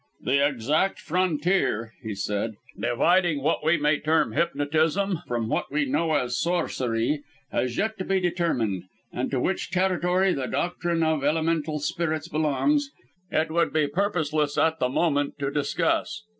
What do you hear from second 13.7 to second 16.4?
be purposeless at the moment to discuss.